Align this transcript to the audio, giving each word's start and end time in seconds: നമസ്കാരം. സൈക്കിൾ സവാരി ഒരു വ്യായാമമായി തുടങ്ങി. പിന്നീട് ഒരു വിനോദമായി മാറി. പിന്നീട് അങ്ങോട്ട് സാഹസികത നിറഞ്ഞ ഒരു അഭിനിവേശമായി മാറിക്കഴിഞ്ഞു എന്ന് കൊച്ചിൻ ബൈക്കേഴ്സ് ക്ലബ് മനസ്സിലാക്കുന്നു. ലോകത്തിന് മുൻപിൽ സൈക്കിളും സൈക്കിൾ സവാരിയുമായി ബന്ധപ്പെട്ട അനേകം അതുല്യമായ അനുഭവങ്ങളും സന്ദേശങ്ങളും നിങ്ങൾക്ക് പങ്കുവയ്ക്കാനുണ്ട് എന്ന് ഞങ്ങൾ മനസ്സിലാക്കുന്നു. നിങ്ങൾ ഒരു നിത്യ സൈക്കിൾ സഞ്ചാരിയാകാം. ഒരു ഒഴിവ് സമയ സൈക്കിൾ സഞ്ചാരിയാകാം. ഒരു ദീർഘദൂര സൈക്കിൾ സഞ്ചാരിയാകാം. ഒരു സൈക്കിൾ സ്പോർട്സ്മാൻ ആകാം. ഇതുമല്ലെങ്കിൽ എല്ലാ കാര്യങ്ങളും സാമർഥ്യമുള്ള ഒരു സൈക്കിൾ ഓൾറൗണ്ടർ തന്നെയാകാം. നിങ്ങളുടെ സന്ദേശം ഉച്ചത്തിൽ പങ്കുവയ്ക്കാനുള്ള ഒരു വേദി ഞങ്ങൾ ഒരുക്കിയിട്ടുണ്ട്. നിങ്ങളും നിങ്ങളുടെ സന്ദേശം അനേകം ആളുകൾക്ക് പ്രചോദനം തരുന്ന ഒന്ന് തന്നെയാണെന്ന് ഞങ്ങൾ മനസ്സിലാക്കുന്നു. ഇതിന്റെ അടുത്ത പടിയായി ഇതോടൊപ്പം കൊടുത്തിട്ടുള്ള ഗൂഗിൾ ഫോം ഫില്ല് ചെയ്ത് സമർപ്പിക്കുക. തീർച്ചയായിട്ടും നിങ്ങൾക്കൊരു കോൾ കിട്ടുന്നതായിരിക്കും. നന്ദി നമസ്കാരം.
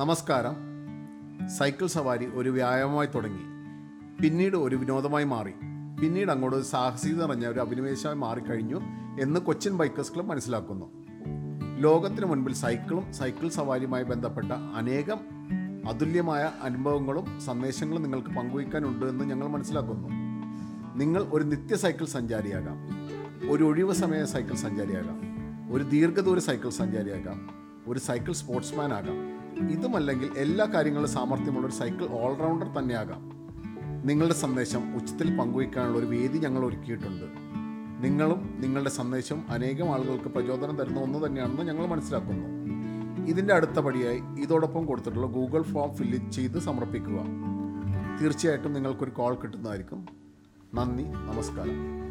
നമസ്കാരം. 0.00 0.56
സൈക്കിൾ 1.48 1.86
സവാരി 1.86 2.26
ഒരു 2.26 2.50
വ്യായാമമായി 2.50 3.08
തുടങ്ങി. 3.14 3.42
പിന്നീട് 4.22 4.56
ഒരു 4.56 4.76
വിനോദമായി 4.76 5.24
മാറി. 5.24 5.50
പിന്നീട് 6.00 6.30
അങ്ങോട്ട് 6.30 6.62
സാഹസികത 6.62 7.16
നിറഞ്ഞ 7.16 7.46
ഒരു 7.46 7.60
അഭിനിവേശമായി 7.60 8.16
മാറിക്കഴിഞ്ഞു 8.16 8.80
എന്ന് 9.20 9.40
കൊച്ചിൻ 9.40 9.76
ബൈക്കേഴ്സ് 9.76 10.14
ക്ലബ് 10.14 10.26
മനസ്സിലാക്കുന്നു. 10.26 10.86
ലോകത്തിന് 11.78 12.24
മുൻപിൽ 12.24 12.54
സൈക്കിളും 12.54 13.12
സൈക്കിൾ 13.12 13.48
സവാരിയുമായി 13.48 14.02
ബന്ധപ്പെട്ട 14.02 14.52
അനേകം 14.52 15.18
അതുല്യമായ 15.88 16.50
അനുഭവങ്ങളും 16.62 17.40
സന്ദേശങ്ങളും 17.40 18.02
നിങ്ങൾക്ക് 18.02 18.28
പങ്കുവയ്ക്കാനുണ്ട് 18.28 19.06
എന്ന് 19.06 19.24
ഞങ്ങൾ 19.24 19.48
മനസ്സിലാക്കുന്നു. 19.48 20.08
നിങ്ങൾ 20.96 21.22
ഒരു 21.22 21.44
നിത്യ 21.44 21.76
സൈക്കിൾ 21.76 22.04
സഞ്ചാരിയാകാം. 22.04 22.76
ഒരു 23.52 23.64
ഒഴിവ് 23.64 23.92
സമയ 23.92 24.24
സൈക്കിൾ 24.24 24.54
സഞ്ചാരിയാകാം. 24.54 25.20
ഒരു 25.74 25.84
ദീർഘദൂര 25.84 26.38
സൈക്കിൾ 26.38 26.70
സഞ്ചാരിയാകാം. 26.70 27.50
ഒരു 27.86 27.98
സൈക്കിൾ 27.98 28.32
സ്പോർട്സ്മാൻ 28.32 28.92
ആകാം. 28.92 29.39
ഇതുമല്ലെങ്കിൽ 29.68 30.30
എല്ലാ 30.36 30.64
കാര്യങ്ങളും 30.64 31.08
സാമർഥ്യമുള്ള 31.08 31.66
ഒരു 31.66 31.74
സൈക്കിൾ 31.74 32.08
ഓൾറൗണ്ടർ 32.10 32.66
തന്നെയാകാം. 32.78 33.40
നിങ്ങളുടെ 34.04 34.34
സന്ദേശം 34.34 34.96
ഉച്ചത്തിൽ 34.96 35.38
പങ്കുവയ്ക്കാനുള്ള 35.38 35.98
ഒരു 35.98 36.06
വേദി 36.06 36.38
ഞങ്ങൾ 36.38 36.64
ഒരുക്കിയിട്ടുണ്ട്. 36.64 37.24
നിങ്ങളും 38.04 38.54
നിങ്ങളുടെ 38.60 38.90
സന്ദേശം 38.90 39.42
അനേകം 39.48 39.92
ആളുകൾക്ക് 39.92 40.24
പ്രചോദനം 40.24 40.76
തരുന്ന 40.76 41.00
ഒന്ന് 41.00 41.26
തന്നെയാണെന്ന് 41.26 41.62
ഞങ്ങൾ 41.62 41.86
മനസ്സിലാക്കുന്നു. 41.86 42.60
ഇതിന്റെ 43.26 43.54
അടുത്ത 43.54 43.78
പടിയായി 43.78 44.20
ഇതോടൊപ്പം 44.40 44.86
കൊടുത്തിട്ടുള്ള 44.86 45.26
ഗൂഗിൾ 45.26 45.62
ഫോം 45.62 45.94
ഫില്ല് 45.94 46.30
ചെയ്ത് 46.30 46.58
സമർപ്പിക്കുക. 46.58 47.24
തീർച്ചയായിട്ടും 48.20 48.72
നിങ്ങൾക്കൊരു 48.72 49.10
കോൾ 49.10 49.34
കിട്ടുന്നതായിരിക്കും. 49.34 50.06
നന്ദി 50.74 51.02
നമസ്കാരം. 51.02 52.09